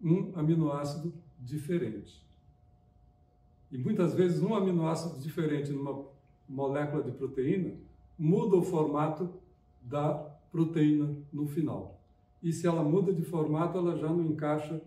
[0.00, 2.24] um aminoácido diferente.
[3.70, 6.06] E muitas vezes um aminoácido diferente numa
[6.48, 7.87] molécula de proteína
[8.18, 9.32] muda o formato
[9.82, 10.14] da
[10.50, 11.96] proteína no final.
[12.42, 14.80] e se ela muda de formato, ela já não encaixa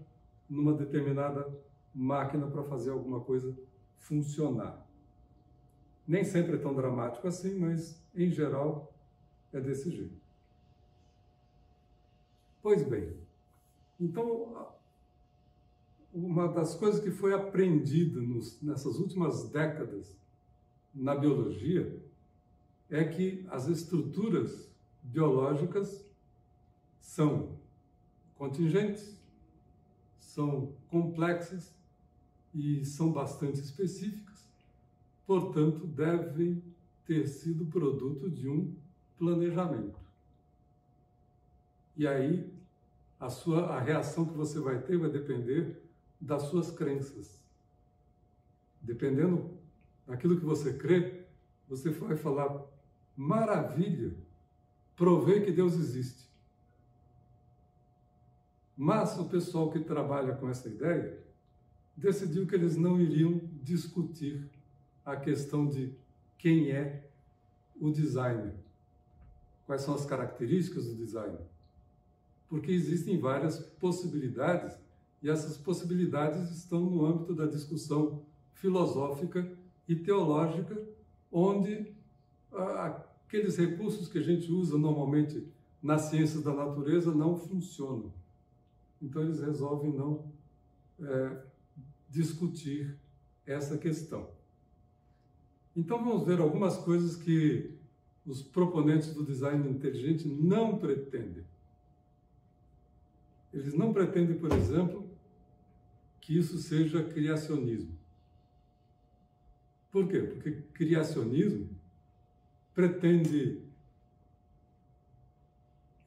[0.49, 1.47] numa determinada
[1.93, 3.53] máquina para fazer alguma coisa
[3.97, 4.85] funcionar.
[6.07, 8.93] Nem sempre é tão dramático assim, mas em geral
[9.51, 10.21] é desse jeito.
[12.61, 13.13] Pois bem,
[13.99, 14.69] então
[16.13, 20.15] uma das coisas que foi aprendida nos, nessas últimas décadas
[20.93, 22.01] na biologia
[22.91, 24.69] é que as estruturas
[25.01, 26.05] biológicas
[26.99, 27.57] são
[28.35, 29.17] contingentes,
[30.19, 31.73] são complexas
[32.53, 34.45] e são bastante específicas,
[35.25, 36.61] portanto, devem
[37.05, 38.75] ter sido produto de um
[39.17, 39.99] planejamento.
[41.95, 42.51] E aí,
[43.19, 45.81] a, sua, a reação que você vai ter vai depender
[46.19, 47.39] das suas crenças.
[48.81, 49.51] Dependendo
[50.07, 51.25] daquilo que você crê,
[51.69, 52.63] você vai falar:
[53.15, 54.15] maravilha,
[54.95, 56.29] provei que Deus existe.
[58.77, 61.21] Mas o pessoal que trabalha com essa ideia
[61.95, 64.49] decidiu que eles não iriam discutir
[65.05, 65.93] a questão de
[66.37, 67.07] quem é
[67.79, 68.55] o designer,
[69.65, 71.41] quais são as características do designer,
[72.49, 74.75] porque existem várias possibilidades
[75.21, 78.23] e essas possibilidades estão no âmbito da discussão
[78.55, 79.51] filosófica
[79.87, 80.81] e teológica,
[81.31, 81.93] onde
[82.53, 85.47] aqueles recursos que a gente usa normalmente
[85.81, 88.13] nas ciências da natureza não funcionam.
[89.01, 90.31] Então eles resolvem não
[91.01, 91.37] é,
[92.09, 92.95] discutir
[93.45, 94.29] essa questão.
[95.75, 97.71] Então vamos ver algumas coisas que
[98.25, 101.43] os proponentes do design inteligente não pretendem.
[103.53, 105.09] Eles não pretendem, por exemplo,
[106.21, 107.97] que isso seja criacionismo.
[109.91, 110.19] Por quê?
[110.21, 111.69] Porque criacionismo
[112.73, 113.59] pretende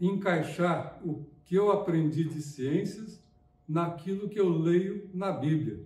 [0.00, 3.22] encaixar o que eu aprendi de ciências
[3.68, 5.80] naquilo que eu leio na Bíblia,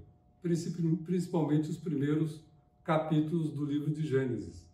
[1.04, 2.42] principalmente os primeiros
[2.84, 4.66] capítulos do livro de Gênesis.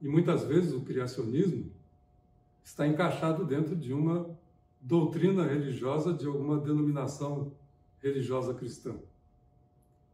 [0.00, 1.70] E muitas vezes o criacionismo
[2.62, 4.30] está encaixado dentro de uma
[4.80, 7.52] doutrina religiosa de alguma denominação
[8.00, 8.94] religiosa cristã.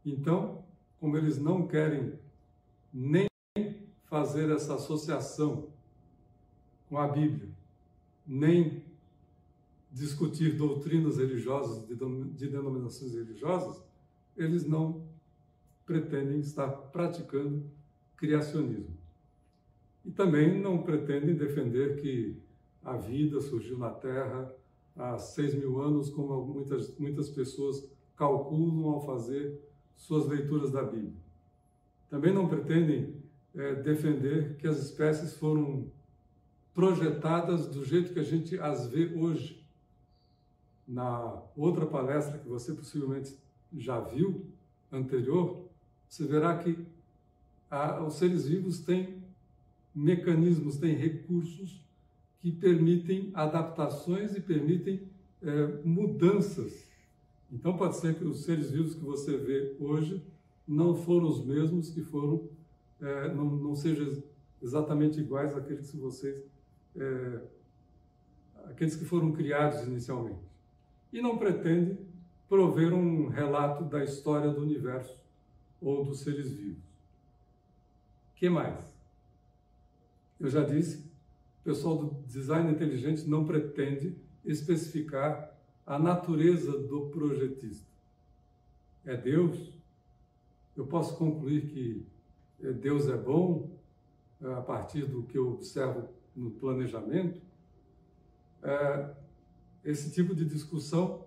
[0.07, 0.65] Então,
[0.99, 2.15] como eles não querem
[2.93, 3.27] nem
[4.15, 5.71] fazer essa associação
[6.89, 7.49] com a Bíblia,
[8.25, 8.85] nem
[9.91, 13.83] discutir doutrinas religiosas de denominações religiosas,
[14.37, 15.03] eles não
[15.85, 17.65] pretendem estar praticando
[18.17, 18.97] criacionismo.
[20.05, 22.41] E também não pretendem defender que
[22.85, 24.55] a vida surgiu na Terra
[24.95, 27.85] há seis mil anos, como muitas, muitas pessoas
[28.15, 29.61] calculam ao fazer
[29.97, 31.21] suas leituras da Bíblia.
[32.09, 33.24] Também não pretendem
[33.55, 35.87] é, defender que as espécies foram
[36.75, 39.65] projetadas do jeito que a gente as vê hoje.
[40.87, 43.37] Na outra palestra que você possivelmente
[43.73, 44.47] já viu,
[44.93, 45.65] anterior,
[46.09, 46.79] você verá que
[47.71, 49.23] a, os seres vivos têm
[49.95, 51.81] mecanismos, têm recursos
[52.41, 55.09] que permitem adaptações e permitem
[55.43, 56.85] é, mudanças.
[57.51, 60.23] Então, pode ser que os seres vivos que você vê hoje
[60.67, 62.49] não foram os mesmos que foram,
[63.01, 64.23] é, não, não sejam
[64.63, 66.43] exatamente iguais àqueles que vocês,
[66.97, 67.41] é,
[68.71, 70.41] aqueles que foram criados inicialmente.
[71.13, 71.99] E não pretende
[72.49, 75.23] prover um relato da história do universo
[75.81, 76.83] ou dos seres vivos.
[78.37, 78.93] que mais?
[80.41, 80.99] Eu já disse,
[81.61, 85.55] o pessoal do design inteligente não pretende especificar
[85.87, 87.87] a natureza do projetista.
[89.05, 89.73] É Deus?
[90.77, 92.07] Eu posso concluir que
[92.59, 93.71] Deus é bom
[94.43, 97.41] é, a partir do que eu observo no planejamento?
[98.63, 99.11] É,
[99.85, 101.25] esse tipo de discussão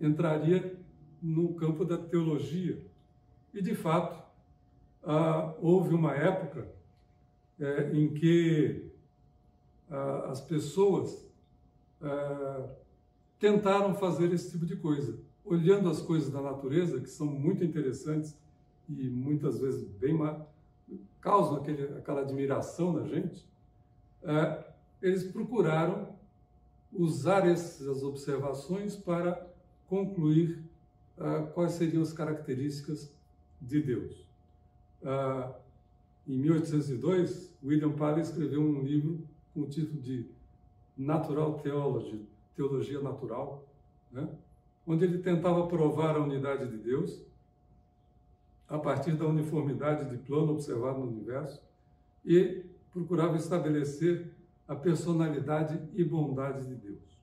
[0.00, 0.78] entraria
[1.22, 2.80] no campo da teologia.
[3.52, 4.22] E, de fato,
[5.60, 6.68] houve uma época
[7.58, 8.90] é, em que
[10.28, 11.26] as pessoas
[13.38, 18.36] tentaram fazer esse tipo de coisa, olhando as coisas da natureza, que são muito interessantes
[18.88, 20.16] e muitas vezes bem
[21.20, 23.44] causam aquele, aquela admiração na gente,
[24.22, 24.64] é,
[25.02, 26.16] eles procuraram
[26.92, 29.46] usar essas observações para
[29.86, 30.62] concluir
[31.18, 33.12] uh, quais seriam as características
[33.60, 34.26] de Deus.
[35.02, 35.54] Uh,
[36.26, 39.20] em 1802, William Paley escreveu um livro
[39.54, 40.26] com o título de
[40.96, 43.64] Natural Theology, Teologia Natural,
[44.12, 44.28] né?
[44.86, 47.22] onde ele tentava provar a unidade de Deus
[48.68, 51.62] a partir da uniformidade de plano observado no universo
[52.24, 54.30] e procurava estabelecer
[54.66, 57.18] a personalidade e bondade de Deus.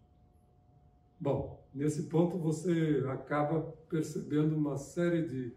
[1.19, 5.53] Bom, nesse ponto você acaba percebendo uma série de,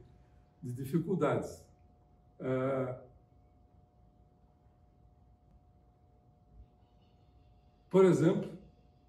[0.63, 1.65] de dificuldades.
[2.39, 2.95] Uh,
[7.91, 8.51] por exemplo,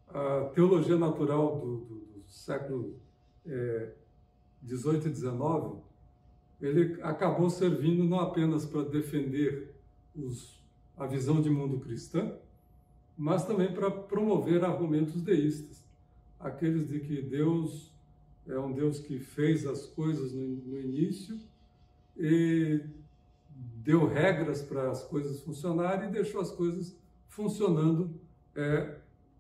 [0.08, 2.96] a teologia natural do, do, do século
[3.46, 3.92] é,
[4.62, 5.82] 18 e 19,
[6.62, 9.74] ele acabou servindo não apenas para defender
[10.16, 10.60] os,
[10.98, 12.34] a visão de mundo cristã,
[13.18, 15.84] mas também para promover argumentos deístas,
[16.40, 17.92] aqueles de que Deus
[18.48, 21.40] é um Deus que fez as coisas no, no início
[22.18, 22.82] e
[23.84, 26.96] deu regras para as coisas funcionarem e deixou as coisas
[27.28, 28.10] funcionando
[28.56, 28.96] é,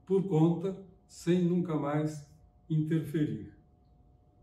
[0.05, 2.26] por conta, sem nunca mais
[2.70, 3.51] interferir.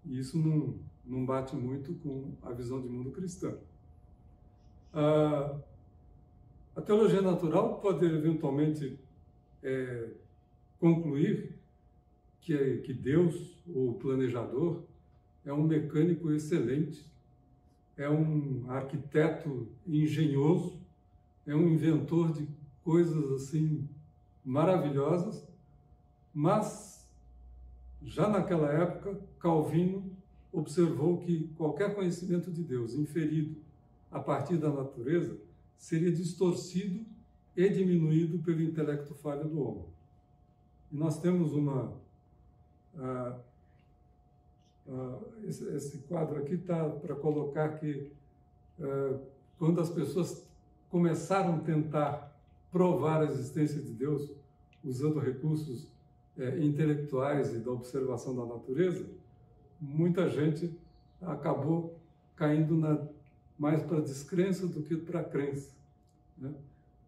[0.04, 0.74] Isso não,
[1.06, 3.54] não bate muito com a visão de mundo cristã.
[4.92, 5.56] A,
[6.84, 8.98] teologia natural pode eventualmente
[9.62, 10.10] é,
[10.78, 11.54] concluir
[12.40, 14.82] que, que Deus, o planejador,
[15.44, 17.04] é um mecânico excelente,
[17.96, 20.78] é um arquiteto engenhoso,
[21.46, 22.46] é um inventor de
[22.84, 23.88] coisas assim
[24.44, 25.46] maravilhosas,
[26.34, 27.08] mas
[28.02, 30.05] já naquela época, Calvino
[30.58, 33.56] observou que qualquer conhecimento de Deus inferido
[34.10, 35.36] a partir da natureza
[35.76, 37.04] seria distorcido
[37.56, 39.84] e diminuído pelo intelecto falho do homem.
[40.90, 41.92] E nós temos uma.
[42.94, 43.34] Uh,
[44.88, 48.10] uh, esse, esse, quadro aqui está para colocar que
[48.78, 49.20] uh,
[49.58, 50.46] quando as pessoas
[50.90, 52.34] começaram a tentar
[52.72, 54.30] provar a existência de Deus
[54.82, 55.88] usando recursos
[56.38, 59.06] é, intelectuais e da observação da natureza,
[59.80, 60.72] muita gente
[61.20, 61.98] acabou
[62.34, 63.06] caindo na,
[63.58, 65.70] mais para a descrença do que para a crença.
[66.36, 66.54] Né?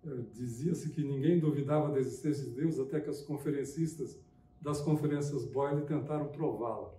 [0.06, 4.16] É, dizia-se que ninguém duvidava da existência de Deus até que os conferencistas
[4.60, 6.92] das conferências Boyle tentaram prová-la.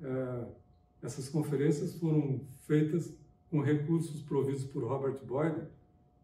[0.00, 0.46] É,
[1.02, 3.12] essas conferências foram feitas
[3.50, 5.66] com recursos providos por Robert Boyle,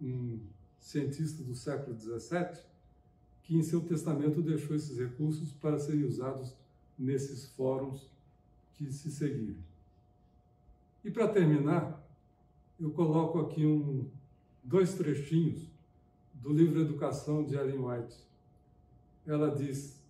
[0.00, 0.38] um
[0.78, 2.62] cientista do século XVII,
[3.42, 6.54] que em seu testamento deixou esses recursos para serem usados
[6.98, 8.10] nesses fóruns
[8.76, 9.56] que se seguiram.
[11.04, 12.04] E para terminar,
[12.78, 14.08] eu coloco aqui um,
[14.62, 15.70] dois trechinhos
[16.34, 18.16] do livro Educação de Ellen White.
[19.26, 20.02] Ela diz,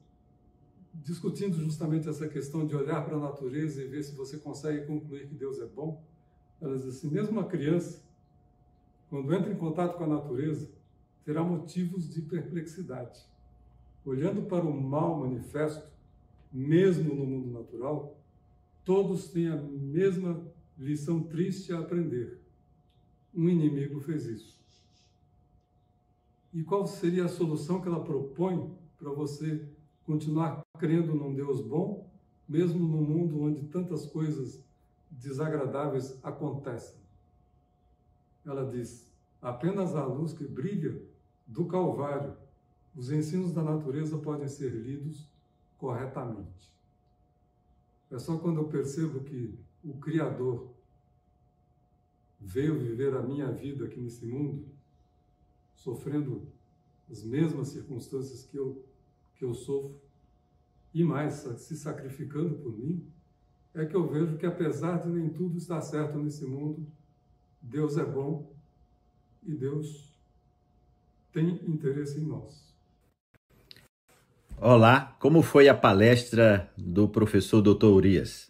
[0.94, 5.28] discutindo justamente essa questão de olhar para a natureza e ver se você consegue concluir
[5.28, 6.02] que Deus é bom,
[6.60, 8.02] ela diz assim: mesmo uma criança,
[9.08, 10.68] quando entra em contato com a natureza,
[11.24, 13.20] terá motivos de perplexidade.
[14.04, 15.86] Olhando para o mal manifesto,
[16.52, 18.15] mesmo no mundo natural,
[18.86, 20.40] todos têm a mesma
[20.78, 22.40] lição triste a aprender.
[23.34, 24.56] Um inimigo fez isso.
[26.54, 29.68] E qual seria a solução que ela propõe para você
[30.04, 32.08] continuar crendo num Deus bom,
[32.48, 34.64] mesmo no mundo onde tantas coisas
[35.10, 37.00] desagradáveis acontecem?
[38.44, 39.12] Ela diz:
[39.42, 41.02] apenas a luz que brilha
[41.44, 42.36] do Calvário,
[42.94, 45.28] os ensinos da natureza podem ser lidos
[45.76, 46.75] corretamente.
[48.10, 49.54] É só quando eu percebo que
[49.84, 50.68] o Criador
[52.40, 54.64] veio viver a minha vida aqui nesse mundo,
[55.74, 56.42] sofrendo
[57.10, 58.84] as mesmas circunstâncias que eu,
[59.36, 60.00] que eu sofro,
[60.94, 63.04] e mais, se sacrificando por mim,
[63.74, 66.86] é que eu vejo que apesar de nem tudo estar certo nesse mundo,
[67.60, 68.50] Deus é bom
[69.44, 70.16] e Deus
[71.32, 72.74] tem interesse em nós.
[74.60, 77.88] Olá, como foi a palestra do professor Dr.
[77.90, 78.46] Urias?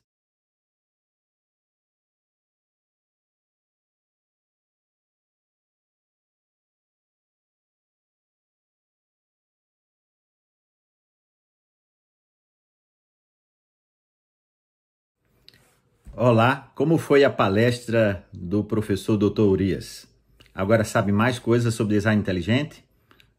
[16.15, 19.43] Olá, como foi a palestra do professor Dr.
[19.43, 20.07] Urias?
[20.55, 22.85] Agora sabe mais coisas sobre design inteligente?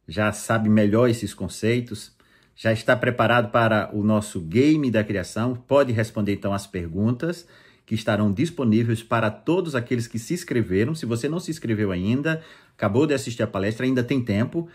[0.07, 2.16] Já sabe melhor esses conceitos?
[2.57, 5.55] Já está preparado para o nosso game da criação?
[5.55, 7.47] Pode responder então as perguntas
[7.85, 10.95] que estarão disponíveis para todos aqueles que se inscreveram.
[10.95, 12.41] Se você não se inscreveu ainda,
[12.75, 14.67] acabou de assistir a palestra, ainda tem tempo.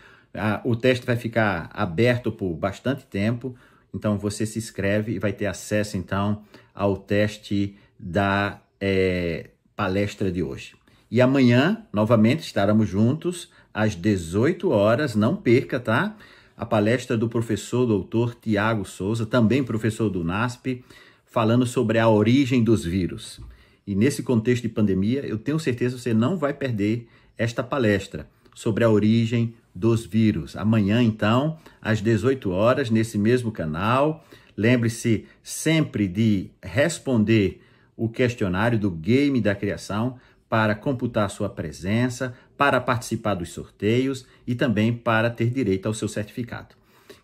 [0.63, 3.53] o teste vai ficar aberto por bastante tempo.
[3.93, 6.41] Então você se inscreve e vai ter acesso então
[6.73, 10.73] ao teste da é, palestra de hoje.
[11.11, 15.15] E amanhã, novamente, estaremos juntos às 18 horas.
[15.15, 16.15] Não perca, tá?
[16.55, 20.83] A palestra do professor doutor Tiago Souza, também professor do NASP,
[21.25, 23.41] falando sobre a origem dos vírus.
[23.85, 28.29] E nesse contexto de pandemia, eu tenho certeza que você não vai perder esta palestra
[28.53, 30.55] sobre a origem dos vírus.
[30.55, 34.23] Amanhã, então, às 18 horas, nesse mesmo canal.
[34.55, 37.61] Lembre-se sempre de responder
[37.97, 44.55] o questionário do Game da Criação para computar sua presença, para participar dos sorteios e
[44.55, 46.75] também para ter direito ao seu certificado.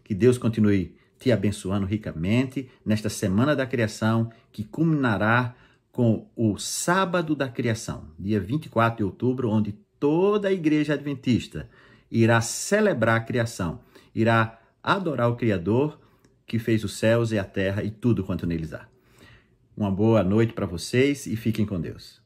[0.04, 5.54] Que Deus continue te abençoando ricamente nesta semana da criação que culminará
[5.92, 11.70] com o sábado da criação, dia 24 de outubro, onde toda a igreja adventista
[12.10, 13.82] irá celebrar a criação,
[14.16, 16.00] irá adorar o Criador
[16.48, 18.88] que fez os céus e a terra e tudo quanto neles há.
[19.78, 22.19] Uma boa noite para vocês e fiquem com Deus.